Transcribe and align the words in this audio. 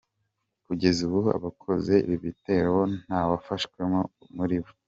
Kugeza 0.67 0.99
ubu 1.07 1.19
abakoze 1.37 1.93
ibi 2.05 2.17
bitero 2.25 2.67
bo 2.75 2.83
nta 3.03 3.19
wafashwemo 3.29 3.99
muri 4.37 4.57
bo. 4.63 4.71